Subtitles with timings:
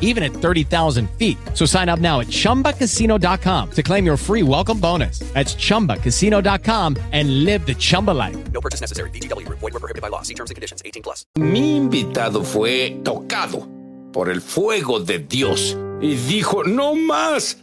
[0.00, 1.36] even at 30,000 feet.
[1.52, 5.18] So sign up now at chumbacasino.com to claim your free welcome bonus.
[5.34, 8.36] That's chumbacasino.com and live the Chumba life.
[8.52, 9.10] No purchase necessary.
[9.10, 9.58] VGW Group.
[9.58, 10.22] Void were prohibited by law.
[10.22, 10.80] See terms and conditions.
[10.84, 11.26] 18 plus.
[11.36, 13.68] Mi invitado fue tocado
[14.12, 17.58] por el fuego de Dios y dijo, no más.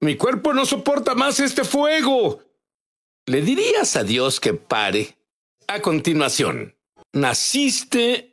[0.00, 2.40] Mi cuerpo no soporta más este fuego.
[3.26, 5.16] ¿Le dirías a Dios que pare?
[5.66, 6.76] A continuación,
[7.12, 8.27] naciste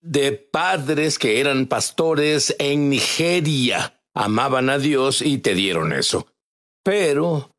[0.00, 4.00] de padres que eran pastores en Nigeria.
[4.14, 6.26] Amaban a Dios y te dieron eso.
[6.82, 7.50] Pero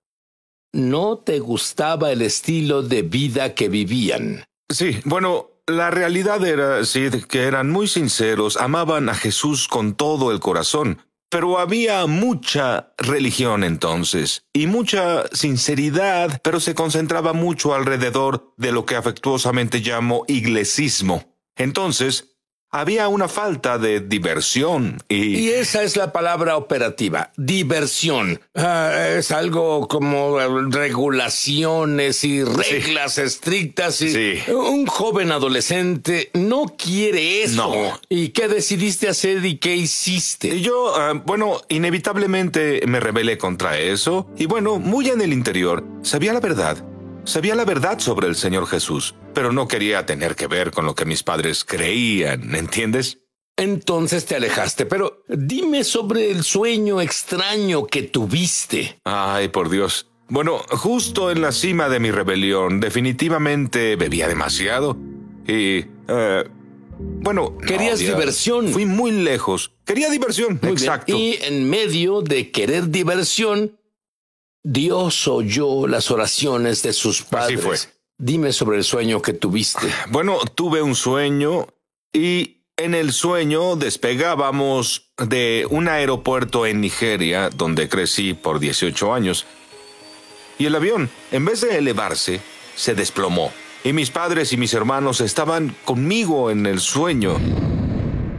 [0.73, 4.43] no te gustaba el estilo de vida que vivían.
[4.69, 10.31] Sí, bueno, la realidad era, Sid, que eran muy sinceros, amaban a Jesús con todo
[10.31, 18.53] el corazón, pero había mucha religión entonces, y mucha sinceridad, pero se concentraba mucho alrededor
[18.57, 21.35] de lo que afectuosamente llamo iglesismo.
[21.55, 22.28] Entonces,
[22.71, 25.37] había una falta de diversión y...
[25.39, 28.39] Y esa es la palabra operativa, diversión.
[28.55, 30.37] Ah, es algo como
[30.69, 34.51] regulaciones y reglas estrictas y Sí.
[34.51, 37.55] un joven adolescente no quiere eso.
[37.73, 37.99] No.
[38.09, 40.49] ¿Y qué decidiste hacer y qué hiciste?
[40.55, 45.83] Y yo, ah, bueno, inevitablemente me rebelé contra eso, y bueno, muy en el interior,
[46.01, 46.83] sabía la verdad.
[47.25, 50.95] Sabía la verdad sobre el Señor Jesús, pero no quería tener que ver con lo
[50.95, 53.19] que mis padres creían, ¿entiendes?
[53.55, 58.99] Entonces te alejaste, pero dime sobre el sueño extraño que tuviste.
[59.03, 60.07] Ay, por Dios.
[60.29, 64.95] Bueno, justo en la cima de mi rebelión, definitivamente bebía demasiado.
[65.47, 65.85] Y...
[66.07, 66.43] eh,
[66.99, 67.55] bueno...
[67.59, 68.69] no, Querías diversión.
[68.69, 69.71] Fui muy lejos.
[69.85, 70.59] Quería diversión.
[70.61, 70.73] Muy bien.
[70.73, 71.17] Exacto.
[71.17, 73.78] Y en medio de querer diversión,
[74.63, 77.61] Dios oyó las oraciones de sus padres.
[77.61, 77.77] fue.
[78.17, 79.87] Dime sobre el sueño que tuviste.
[80.09, 81.67] Bueno, tuve un sueño
[82.11, 89.45] y en el sueño despegábamos de un aeropuerto en Nigeria, donde crecí por 18 años.
[90.57, 92.41] Y el avión, en vez de elevarse,
[92.75, 93.51] se desplomó.
[93.83, 97.37] Y mis padres y mis hermanos estaban conmigo en el sueño.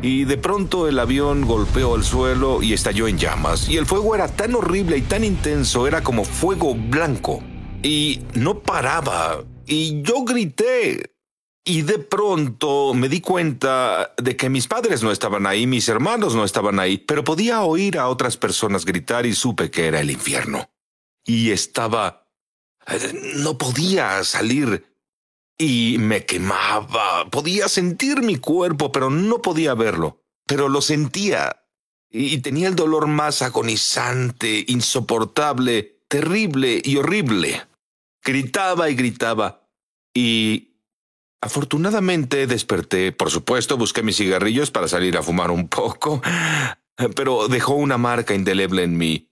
[0.03, 3.69] Y de pronto el avión golpeó el suelo y estalló en llamas.
[3.69, 7.43] Y el fuego era tan horrible y tan intenso, era como fuego blanco.
[7.83, 9.45] Y no paraba.
[9.67, 11.15] Y yo grité.
[11.63, 16.35] Y de pronto me di cuenta de que mis padres no estaban ahí, mis hermanos
[16.35, 20.11] no estaban ahí, pero podía oír a otras personas gritar y supe que era el
[20.11, 20.71] infierno.
[21.23, 22.27] Y estaba...
[22.87, 24.90] eh, No podía salir
[25.61, 27.29] y me quemaba.
[27.29, 30.23] Podía sentir mi cuerpo, pero no podía verlo.
[30.47, 31.67] Pero lo sentía.
[32.11, 37.67] Y tenía el dolor más agonizante, insoportable, terrible y horrible.
[38.25, 39.69] Gritaba y gritaba.
[40.15, 40.79] Y
[41.43, 43.13] afortunadamente desperté.
[43.13, 46.23] Por supuesto, busqué mis cigarrillos para salir a fumar un poco.
[47.15, 49.29] Pero dejó una marca indeleble en mí.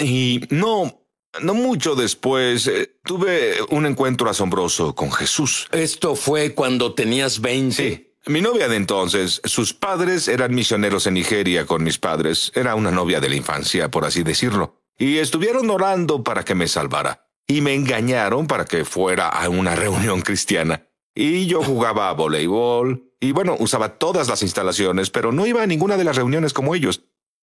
[0.00, 1.01] Y no,
[1.40, 5.68] no mucho después, eh, tuve un encuentro asombroso con Jesús.
[5.72, 7.74] Esto fue cuando tenías 20.
[7.74, 8.08] Sí.
[8.26, 12.52] Mi novia de entonces, sus padres eran misioneros en Nigeria con mis padres.
[12.54, 14.80] Era una novia de la infancia, por así decirlo.
[14.96, 17.26] Y estuvieron orando para que me salvara.
[17.48, 20.86] Y me engañaron para que fuera a una reunión cristiana.
[21.14, 23.10] Y yo jugaba a voleibol.
[23.20, 26.74] Y bueno, usaba todas las instalaciones, pero no iba a ninguna de las reuniones como
[26.74, 27.02] ellos.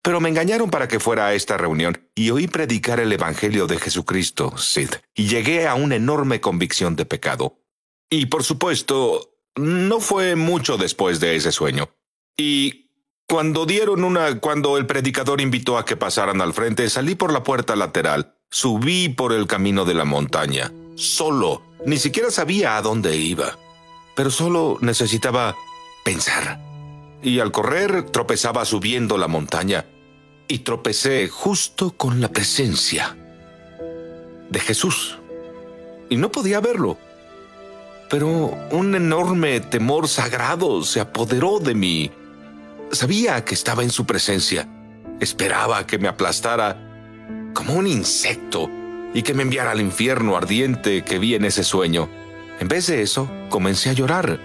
[0.06, 3.80] Pero me engañaron para que fuera a esta reunión y oí predicar el Evangelio de
[3.80, 7.58] Jesucristo, Sid, y llegué a una enorme convicción de pecado.
[8.08, 11.88] Y por supuesto, no fue mucho después de ese sueño.
[12.36, 12.92] Y
[13.26, 17.42] cuando dieron una, cuando el predicador invitó a que pasaran al frente, salí por la
[17.42, 23.16] puerta lateral, subí por el camino de la montaña, solo, ni siquiera sabía a dónde
[23.16, 23.58] iba,
[24.14, 25.56] pero solo necesitaba
[26.04, 26.60] pensar.
[27.24, 29.84] Y al correr tropezaba subiendo la montaña
[30.48, 33.16] y tropecé justo con la presencia
[34.50, 35.18] de Jesús.
[36.08, 36.98] Y no podía verlo.
[38.08, 42.10] pero un enorme temor sagrado se apoderó de mí.
[42.92, 44.68] Sabía que estaba en su presencia.
[45.18, 46.76] Esperaba que me aplastara
[47.52, 48.70] como un insecto
[49.12, 52.08] y que me enviara al infierno ardiente que vi en ese sueño.
[52.60, 54.38] En vez de eso, comencé a llorar,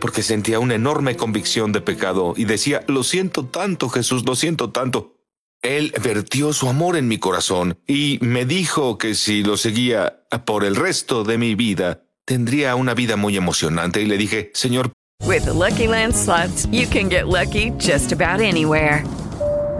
[0.00, 4.70] porque sentía una enorme convicción de pecado y decía, lo siento tanto, Jesús, lo siento
[4.70, 5.17] tanto.
[5.62, 10.64] Él vertió su amor en mi corazón y me dijo que si lo seguía por
[10.64, 14.00] el resto de mi vida, tendría una vida muy emocionante.
[14.00, 14.92] Y le dije, Señor.
[15.26, 19.04] With the Lucky Land slots, you can get lucky just about anywhere.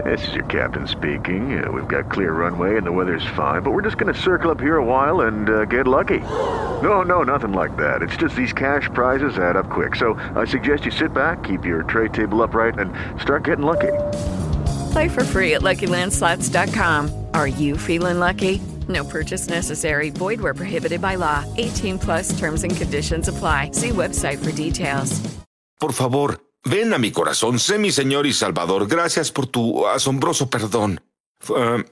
[0.03, 1.63] This is your captain speaking.
[1.63, 4.51] Uh, we've got clear runway and the weather's fine, but we're just going to circle
[4.51, 6.19] up here a while and uh, get lucky.
[6.81, 8.01] No, no, nothing like that.
[8.01, 9.95] It's just these cash prizes add up quick.
[9.95, 13.91] So I suggest you sit back, keep your tray table upright, and start getting lucky.
[14.91, 17.09] Play for free at LuckyLandSlots.com.
[17.33, 18.61] Are you feeling lucky?
[18.87, 20.09] No purchase necessary.
[20.09, 21.43] Void where prohibited by law.
[21.57, 23.71] 18 plus terms and conditions apply.
[23.73, 25.21] See website for details.
[25.79, 27.59] Por favor, ven a mi corazón.
[27.59, 28.87] Sé mi Señor y Salvador.
[28.87, 30.99] Gracias por tu asombroso perdón.
[31.39, 31.85] Fue,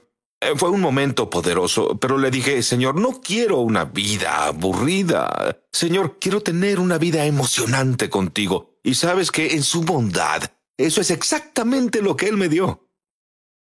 [0.56, 5.56] fue un momento poderoso, pero le dije, Señor, no quiero una vida aburrida.
[5.72, 8.78] Señor, quiero tener una vida emocionante contigo.
[8.82, 10.42] Y sabes que en su bondad,
[10.76, 12.87] eso es exactamente lo que Él me dio.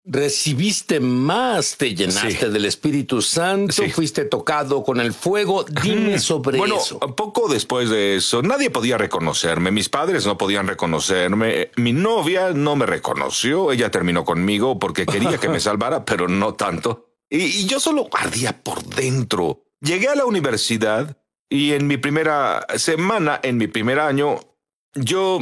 [0.09, 2.53] Recibiste más, te llenaste Sí.
[2.53, 3.91] del Espíritu Santo, Sí.
[3.91, 5.65] fuiste tocado con el fuego.
[5.65, 7.01] Dime sobre bueno, eso.
[7.01, 9.73] poco después de eso, nadie podía reconocerme.
[9.73, 11.71] Mis padres no podían reconocerme.
[11.77, 13.73] Mi novia no me reconoció.
[13.73, 17.09] Ella terminó conmigo porque quería que me salvara, pero no tanto.
[17.29, 19.65] Y, y yo solo ardía por dentro.
[19.81, 21.17] Llegué a la universidad
[21.51, 24.39] y en mi primera semana, en mi primer año,
[24.95, 25.41] yo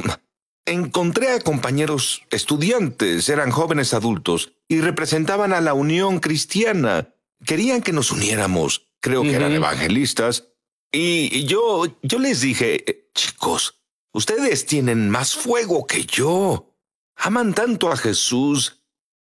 [0.67, 7.15] encontré a compañeros estudiantes, eran jóvenes adultos y representaban a la Unión Cristiana.
[7.45, 8.89] Querían que nos uniéramos.
[9.01, 10.49] Creo que eran evangelistas.
[10.91, 13.83] Y yo, yo les dije, "Eh, chicos,
[14.13, 16.75] ustedes tienen más fuego que yo.
[17.17, 18.83] Aman tanto a Jesús.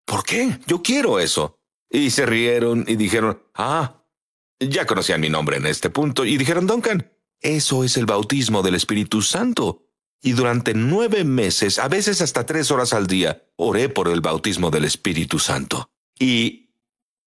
[0.07, 0.59] ¿Por qué?
[0.67, 1.59] Yo quiero eso.
[1.91, 4.05] Y se rieron y dijeron, ah,
[4.59, 8.75] ya conocían mi nombre en este punto y dijeron, Duncan, eso es el bautismo del
[8.75, 9.86] Espíritu Santo.
[10.23, 14.71] Y durante nueve meses, a veces hasta tres horas al día, oré por el bautismo
[14.71, 15.91] del Espíritu Santo.
[16.19, 16.71] Y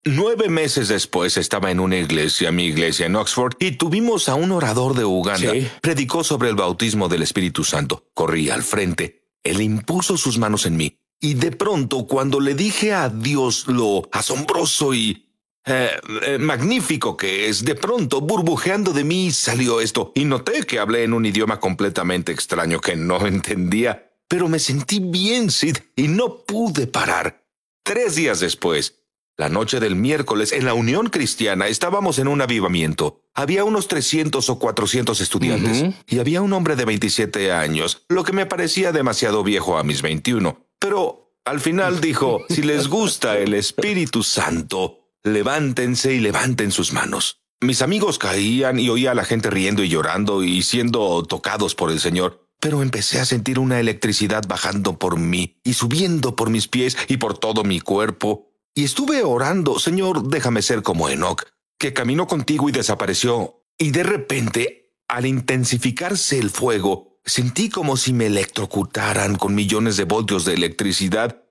[0.04, 4.52] nueve meses después estaba en una iglesia, mi iglesia en Oxford, y tuvimos a un
[4.52, 5.52] orador de Uganda.
[5.52, 5.68] Sí.
[5.82, 8.06] Predicó sobre el bautismo del Espíritu Santo.
[8.14, 9.30] Corrí al frente.
[9.44, 10.98] Él impuso sus manos en mí.
[11.22, 15.29] Y de pronto, cuando le dije a Dios lo asombroso y
[15.66, 15.92] eh,
[16.26, 20.12] eh, magnífico que es, de pronto, burbujeando de mí, salió esto.
[20.16, 24.12] Y noté que hablé en un idioma completamente extraño que no entendía.
[24.28, 27.46] Pero me sentí bien, Sid, y no pude parar.
[27.84, 29.04] Tres días después,
[29.38, 33.22] la noche del miércoles, en la Unión Cristiana, estábamos en un avivamiento.
[33.34, 38.34] Había unos 300 o 400 estudiantes y había un hombre de 27 años, lo que
[38.34, 40.68] me parecía demasiado viejo a mis 21.
[40.78, 47.42] Pero al final dijo, si les gusta el Espíritu Santo, levántense y levanten sus manos.
[47.62, 51.92] Mis amigos caían y oía a la gente riendo y llorando y siendo tocados por
[51.92, 52.48] el Señor.
[52.62, 57.18] Pero empecé a sentir una electricidad bajando por mí y subiendo por mis pies y
[57.18, 58.52] por todo mi cuerpo.
[58.76, 61.44] Y estuve orando, Señor, déjame ser como Enoch,
[61.78, 63.64] que caminó contigo y desapareció.
[63.78, 70.06] Y de repente, al intensificarse el fuego, sentí como si me electrocutaran con millones de
[70.06, 71.44] voltios de electricidad.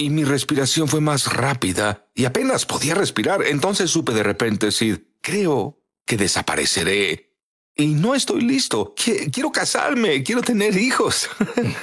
[0.00, 3.42] Y mi respiración fue más rápida y apenas podía respirar.
[3.44, 7.34] Entonces supe de repente, Sid, creo que desapareceré.
[7.74, 8.94] Y no estoy listo.
[8.96, 11.28] Qui- Quiero casarme, quiero tener hijos.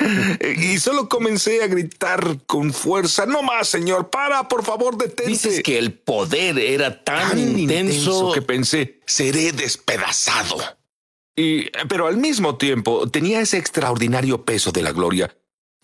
[0.63, 5.27] y solo comencé a gritar con fuerza, no más, señor, para, por favor, detente.
[5.31, 10.57] Dices que el poder era tan, tan intenso intenso que pensé, seré despedazado.
[11.35, 15.35] Y, pero al mismo tiempo tenía ese extraordinario peso de la gloria.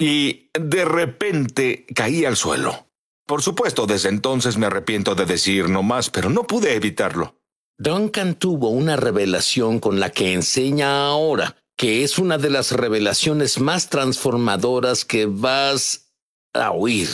[0.02, 2.88] Y de repente caí al suelo.
[3.28, 7.36] Por supuesto, desde entonces me arrepiento de decir no más, pero no pude evitarlo.
[7.78, 13.60] Duncan tuvo una revelación con la que enseña ahora, que es una de las revelaciones
[13.60, 16.12] más transformadoras que vas
[16.56, 17.08] a oír.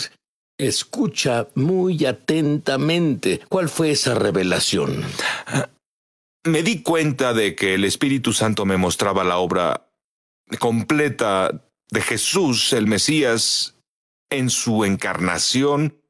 [0.58, 3.42] Escucha muy atentamente.
[3.50, 5.04] ¿Cuál fue esa revelación?
[6.46, 9.90] Me di cuenta de que el Espíritu Santo me mostraba la obra
[10.60, 13.76] completa de Jesús, el Mesías,
[14.30, 16.02] en su encarnación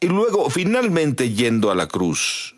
[0.00, 2.54] y luego finalmente yendo a la cruz.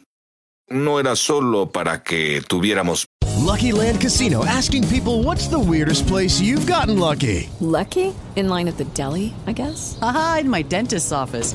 [0.69, 3.07] No era solo para que tuviéramos
[3.41, 7.49] Lucky Land Casino asking people what's the weirdest place you've gotten lucky?
[7.61, 8.15] Lucky?
[8.37, 9.99] In line at the deli, I guess?
[10.03, 11.55] Aha, in my dentist's office.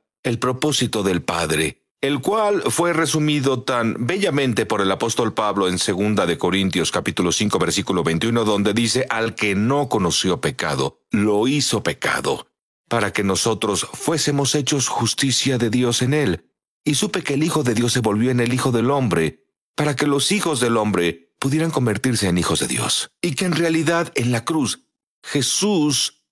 [0.23, 5.79] el propósito del Padre, el cual fue resumido tan bellamente por el apóstol Pablo en
[5.79, 11.47] segunda de Corintios capítulo 5 versículo 21 donde dice al que no conoció pecado, lo
[11.47, 12.47] hizo pecado,
[12.87, 16.45] para que nosotros fuésemos hechos justicia de Dios en él.
[16.83, 19.95] Y supe que el Hijo de Dios se volvió en el Hijo del Hombre, para
[19.95, 23.11] que los hijos del hombre pudieran convertirse en hijos de Dios.
[23.21, 24.83] Y que en realidad en la cruz
[25.23, 26.23] Jesús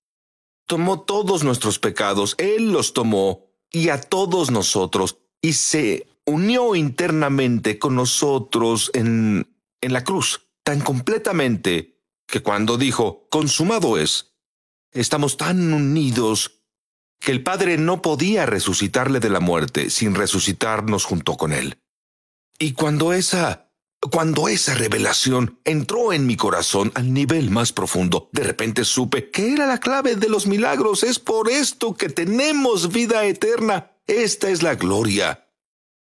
[0.65, 7.79] tomó todos nuestros pecados, Él los tomó y a todos nosotros y se unió internamente
[7.79, 9.47] con nosotros en,
[9.81, 14.33] en la cruz, tan completamente que cuando dijo, consumado es,
[14.91, 16.59] estamos tan unidos
[17.19, 21.79] que el Padre no podía resucitarle de la muerte sin resucitarnos junto con Él.
[22.57, 23.68] Y cuando esa
[24.11, 29.53] cuando esa revelación entró en mi corazón al nivel más profundo, de repente supe que
[29.53, 31.03] era la clave de los milagros.
[31.03, 33.91] Es por esto que tenemos vida eterna.
[34.07, 35.47] Esta es la gloria.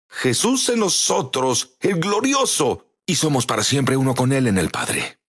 [0.09, 5.19] Jesús en nosotros, el glorioso, y somos para siempre uno con Él en el Padre.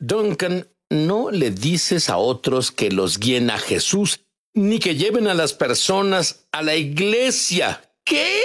[0.00, 5.34] Duncan, no le dices a otros que los guíen a Jesús, ni que lleven a
[5.34, 7.94] las personas a la iglesia.
[8.04, 8.40] ¿Qué?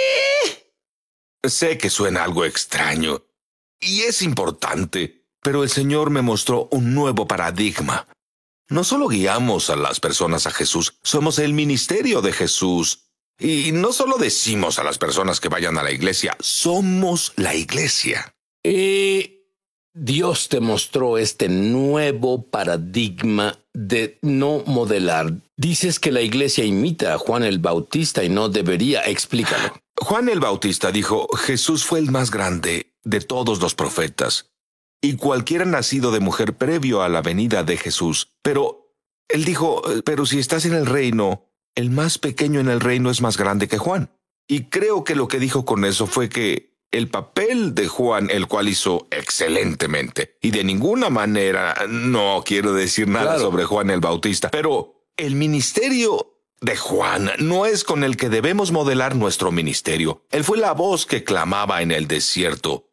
[1.42, 3.23] Sé que suena algo extraño,
[3.80, 8.06] y es importante, pero el Señor me mostró un nuevo paradigma.
[8.68, 13.10] No solo guiamos a las personas a Jesús, somos el ministerio de Jesús.
[13.38, 18.34] Y no solo decimos a las personas que vayan a la iglesia, somos la iglesia.
[18.62, 19.42] Y
[19.92, 25.32] Dios te mostró este nuevo paradigma de no modelar.
[25.56, 29.74] Dices que la iglesia imita a Juan el Bautista y no debería, explícalo.
[29.96, 34.50] Juan el Bautista dijo, Jesús fue el más grande de todos los profetas,
[35.00, 38.32] y cualquiera nacido de mujer previo a la venida de Jesús.
[38.42, 38.94] Pero
[39.28, 43.20] él dijo, pero si estás en el reino, el más pequeño en el reino es
[43.20, 44.10] más grande que Juan.
[44.48, 48.46] Y creo que lo que dijo con eso fue que el papel de Juan, el
[48.46, 53.40] cual hizo excelentemente, y de ninguna manera no quiero decir nada Claro.
[53.40, 58.72] sobre Juan el Bautista, pero el ministerio de Juan no es con el que debemos
[58.72, 60.24] modelar nuestro ministerio.
[60.30, 62.90] Él fue la voz que clamaba en el desierto.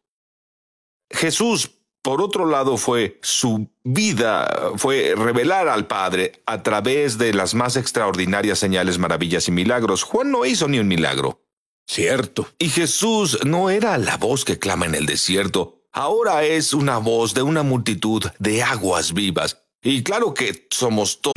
[1.12, 1.70] Jesús,
[2.02, 7.76] por otro lado, fue su vida, fue revelar al Padre a través de las más
[7.76, 10.02] extraordinarias señales, maravillas y milagros.
[10.02, 11.40] Juan no hizo ni un milagro.
[11.86, 12.48] Cierto.
[12.58, 15.82] Y Jesús no era la voz que clama en el desierto.
[15.92, 19.62] Ahora es una voz de una multitud de aguas vivas.
[19.82, 21.34] Y claro que somos todos.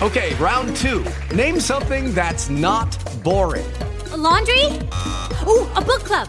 [0.00, 1.02] Okay, round two.
[1.34, 3.66] Name something that's not boring.
[4.16, 4.66] laundry?
[5.46, 6.28] Ooh, a book club.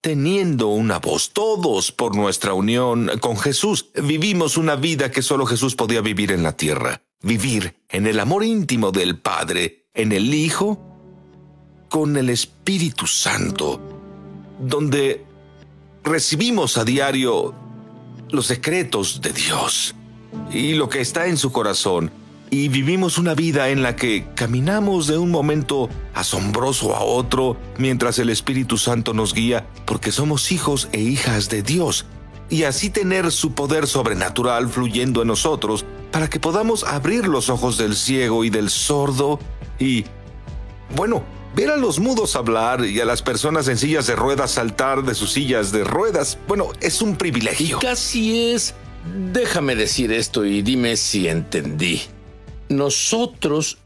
[0.00, 3.90] teniendo una voz, todos por nuestra unión con Jesús.
[3.94, 7.02] Vivimos una vida que solo Jesús podía vivir en la tierra.
[7.22, 10.80] Vivir en el amor íntimo del Padre, en el Hijo,
[11.90, 13.80] con el Espíritu Santo,
[14.58, 15.24] donde
[16.02, 17.54] recibimos a diario
[18.30, 19.94] los secretos de Dios
[20.52, 22.10] y lo que está en su corazón
[22.50, 28.18] y vivimos una vida en la que caminamos de un momento asombroso a otro mientras
[28.18, 32.06] el Espíritu Santo nos guía porque somos hijos e hijas de Dios
[32.48, 37.78] y así tener su poder sobrenatural fluyendo en nosotros para que podamos abrir los ojos
[37.78, 39.38] del ciego y del sordo
[39.78, 40.04] y,
[40.96, 41.22] bueno,
[41.54, 45.14] ver a los mudos hablar y a las personas en sillas de ruedas saltar de
[45.14, 47.78] sus sillas de ruedas, bueno, es un privilegio.
[47.78, 48.74] casi es...
[49.32, 52.02] Déjame decir esto y dime si entendí.
[52.70, 53.78] Nosotros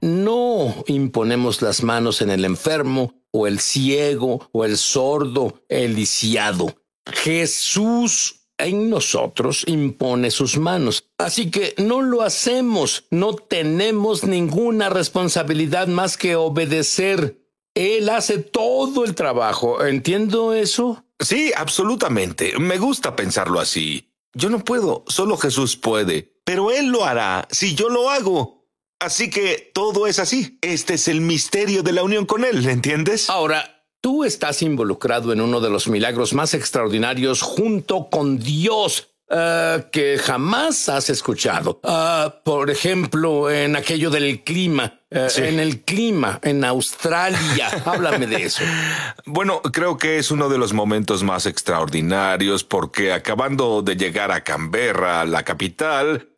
[0.00, 6.74] no imponemos las manos en el enfermo o el ciego o el sordo, el lisiado.
[7.06, 11.04] Jesús en nosotros impone sus manos.
[11.18, 17.38] Así que no lo hacemos, no tenemos ninguna responsabilidad más que obedecer.
[17.74, 19.84] Él hace todo el trabajo.
[19.84, 21.04] ¿Entiendo eso?
[21.20, 22.58] Sí, absolutamente.
[22.58, 24.08] Me gusta pensarlo así.
[24.34, 28.66] Yo no puedo, solo Jesús puede, pero Él lo hará si yo lo hago.
[29.00, 30.58] Así que todo es así.
[30.60, 33.30] Este es el misterio de la unión con Él, ¿entiendes?
[33.30, 39.11] Ahora, tú estás involucrado en uno de los milagros más extraordinarios junto con Dios.
[39.32, 41.80] Uh, que jamás has escuchado.
[41.82, 45.40] Uh, por ejemplo, en aquello del clima, uh, sí.
[45.44, 47.70] en el clima, en Australia.
[47.86, 48.62] Háblame de eso.
[49.24, 54.44] Bueno, creo que es uno de los momentos más extraordinarios porque acabando de llegar a
[54.44, 56.28] Canberra, la capital,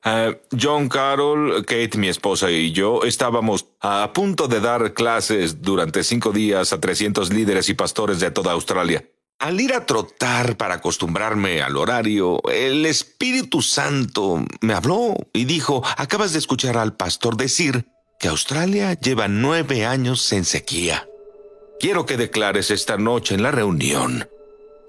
[0.56, 6.30] John Carroll, Kate, mi esposa y yo estábamos a punto de dar clases durante cinco
[6.30, 9.02] días a 300 líderes y pastores de toda Australia.
[9.44, 15.82] Al ir a trotar para acostumbrarme al horario, el Espíritu Santo me habló y dijo,
[15.98, 17.84] acabas de escuchar al pastor decir
[18.18, 21.06] que Australia lleva nueve años en sequía.
[21.78, 24.30] Quiero que declares esta noche en la reunión,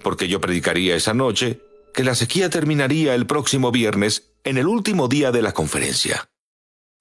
[0.02, 1.60] porque yo predicaría esa noche
[1.94, 6.30] que la sequía terminaría el próximo viernes en el último día de la conferencia.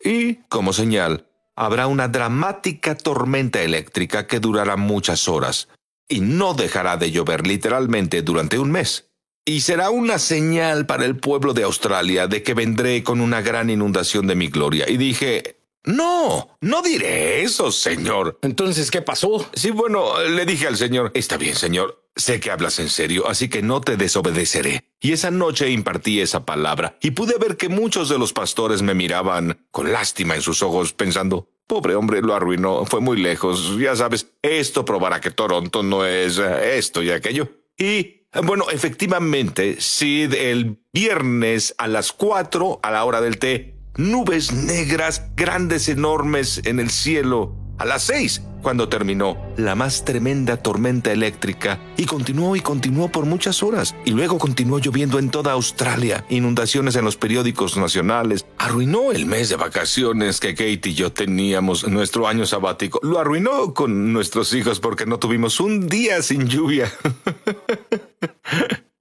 [0.02, 5.68] Y, como señal, habrá una dramática tormenta eléctrica que durará muchas horas
[6.08, 9.10] y no dejará de llover literalmente durante un mes.
[9.46, 13.68] Y será una señal para el pueblo de Australia de que vendré con una gran
[13.68, 14.88] inundación de mi gloria.
[14.88, 18.38] Y dije, no, no diré eso, señor.
[18.40, 19.46] Entonces, ¿qué pasó?
[19.52, 22.08] Sí, bueno, le dije al señor, está bien, señor.
[22.16, 24.84] Sé que hablas en serio, así que no te desobedeceré.
[25.00, 28.94] Y esa noche impartí esa palabra, y pude ver que muchos de los pastores me
[28.94, 33.78] miraban con lástima en sus ojos, pensando, Pobre hombre, lo arruinó, fue muy lejos.
[33.78, 37.48] Ya sabes, esto probará que Toronto no es eh, esto y aquello.
[37.78, 44.52] Y, bueno, efectivamente, sí, el viernes a las cuatro, a la hora del té, nubes
[44.52, 47.56] negras, grandes, enormes en el cielo.
[47.78, 53.26] A las seis, cuando terminó la más tremenda tormenta eléctrica y continuó y continuó por
[53.26, 59.12] muchas horas y luego continuó lloviendo en toda Australia, inundaciones en los periódicos nacionales, arruinó
[59.12, 64.12] el mes de vacaciones que Kate y yo teníamos, nuestro año sabático, lo arruinó con
[64.12, 66.90] nuestros hijos porque no tuvimos un día sin lluvia.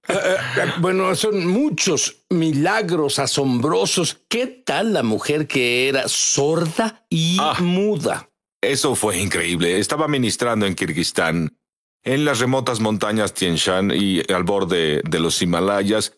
[0.08, 4.20] Uh, bueno, son muchos milagros asombrosos.
[4.28, 7.56] ¿Qué tal la mujer que era sorda y ah.
[7.60, 8.28] muda?
[8.70, 9.78] Eso fue increíble.
[9.78, 11.56] Estaba ministrando en Kirguistán,
[12.02, 16.16] en las remotas montañas Tien Shan y al borde de los Himalayas,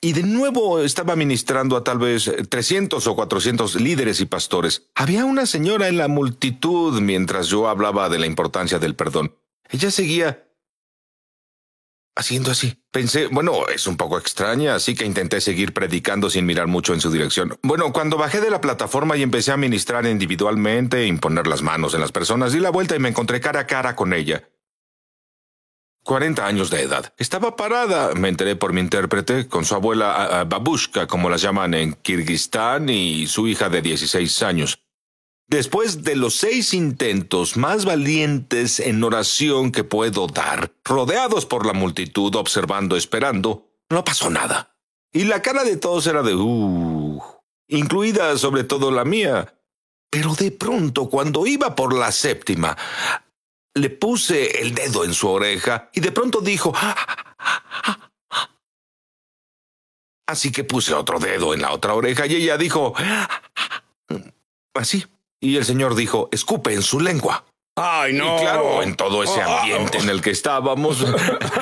[0.00, 4.88] y de nuevo estaba ministrando a tal vez 300 o 400 líderes y pastores.
[4.94, 9.34] Había una señora en la multitud mientras yo hablaba de la importancia del perdón.
[9.68, 10.47] Ella seguía
[12.18, 12.82] haciendo así.
[12.90, 17.00] Pensé, bueno, es un poco extraña, así que intenté seguir predicando sin mirar mucho en
[17.00, 17.56] su dirección.
[17.62, 22.00] Bueno, cuando bajé de la plataforma y empecé a ministrar individualmente, imponer las manos en
[22.00, 24.50] las personas, di la vuelta y me encontré cara a cara con ella.
[26.02, 27.12] 40 años de edad.
[27.18, 31.92] Estaba parada, me enteré por mi intérprete, con su abuela Babushka, como la llaman en
[31.92, 34.87] Kirguistán, y su hija de 16 años.
[35.48, 41.72] Después de los seis intentos más valientes en oración que puedo dar, rodeados por la
[41.72, 44.76] multitud, observando, esperando, no pasó nada.
[45.10, 47.22] Y la cara de todos era de uh,
[47.68, 49.54] incluida sobre todo la mía.
[50.10, 52.76] Pero de pronto, cuando iba por la séptima,
[53.74, 56.74] le puse el dedo en su oreja y de pronto dijo,
[60.26, 62.92] Así que puse otro dedo en la otra oreja y ella dijo,
[64.74, 65.06] así.
[65.40, 67.44] Y el señor dijo, escupe en su lengua.
[67.76, 68.36] Ay, no.
[68.36, 71.06] Y claro, en todo ese ambiente en el que estábamos.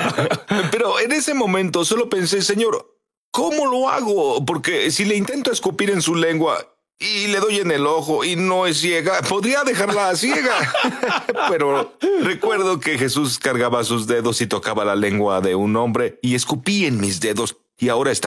[0.71, 2.97] Pero en ese momento solo pensé, señor,
[3.31, 4.43] ¿cómo lo hago?
[4.43, 8.35] Porque si le intento escupir en su lengua y le doy en el ojo y
[8.35, 10.73] no es ciega, podría dejarla ciega.
[11.49, 16.33] Pero recuerdo que Jesús cargaba sus dedos y tocaba la lengua de un hombre y
[16.33, 18.26] escupí en mis dedos y ahora está.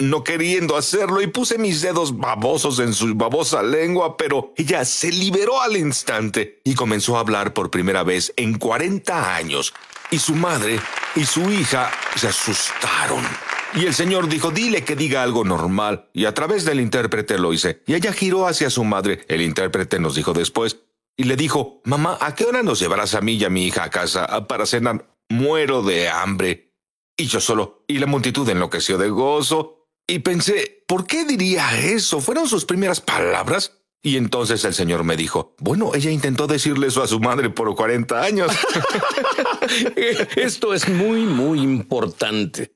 [0.00, 5.12] no queriendo hacerlo y puse mis dedos babosos en su babosa lengua, pero ella se
[5.12, 9.74] liberó al instante y comenzó a hablar por primera vez en 40 años.
[10.10, 10.80] Y su madre
[11.14, 13.24] y su hija se asustaron.
[13.74, 16.08] Y el señor dijo, dile que diga algo normal.
[16.12, 17.82] Y a través del intérprete lo hice.
[17.86, 19.20] Y ella giró hacia su madre.
[19.28, 20.78] El intérprete nos dijo después,
[21.16, 23.84] y le dijo, mamá, ¿a qué hora nos llevarás a mí y a mi hija
[23.84, 25.14] a casa para cenar?
[25.28, 26.72] Muero de hambre.
[27.16, 29.79] Y yo solo, y la multitud enloqueció de gozo,
[30.10, 32.20] y pensé, ¿por qué diría eso?
[32.20, 33.80] ¿Fueron sus primeras palabras?
[34.02, 37.74] Y entonces el Señor me dijo, bueno, ella intentó decirle eso a su madre por
[37.74, 38.50] 40 años.
[40.36, 42.74] Esto es muy, muy importante.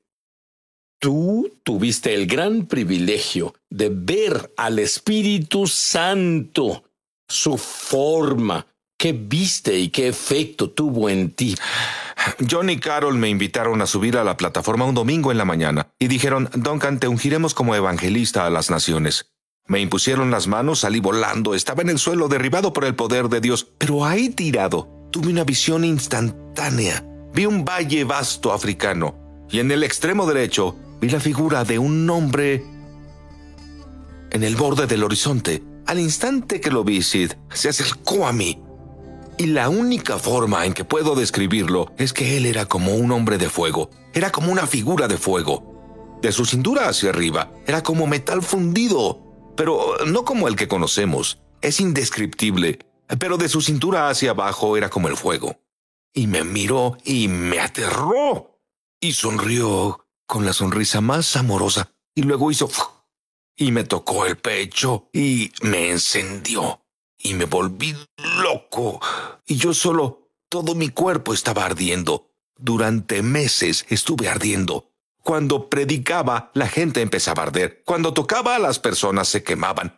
[0.99, 6.83] Tú tuviste el gran privilegio de ver al Espíritu Santo,
[7.27, 8.65] su forma,
[8.97, 11.55] qué viste y qué efecto tuvo en ti.
[12.49, 15.87] John y Carol me invitaron a subir a la plataforma un domingo en la mañana
[15.99, 19.31] y dijeron, Duncan, te ungiremos como evangelista a las naciones.
[19.67, 23.41] Me impusieron las manos, salí volando, estaba en el suelo derribado por el poder de
[23.41, 27.03] Dios, pero ahí tirado tuve una visión instantánea.
[27.33, 29.15] Vi un valle vasto africano
[29.49, 32.63] y en el extremo derecho vi la figura de un hombre
[34.31, 35.63] en el borde del horizonte.
[35.87, 38.61] Al instante que lo vi, Sid se acercó a mí.
[39.37, 43.37] Y la única forma en que puedo describirlo es que él era como un hombre
[43.37, 46.17] de fuego, era como una figura de fuego.
[46.21, 51.39] De su cintura hacia arriba era como metal fundido, pero no como el que conocemos.
[51.61, 52.79] Es indescriptible,
[53.19, 55.59] pero de su cintura hacia abajo era como el fuego.
[56.13, 58.61] Y me miró y me aterró.
[59.01, 61.91] Y sonrió con la sonrisa más amorosa.
[62.15, 62.69] Y luego hizo...
[63.57, 66.84] Y me tocó el pecho y me encendió.
[67.25, 67.95] Y me volví
[68.43, 69.01] loco.
[69.47, 70.21] Y yo solo...
[70.47, 72.29] Todo mi cuerpo estaba ardiendo.
[72.55, 74.91] Durante meses estuve ardiendo.
[75.23, 77.81] Cuando predicaba, la gente empezaba a arder.
[77.83, 79.97] Cuando tocaba, las personas se quemaban.